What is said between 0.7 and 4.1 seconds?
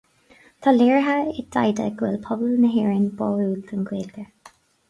léirithe i dtaighde go bhfuil pobal na hÉireann báúil don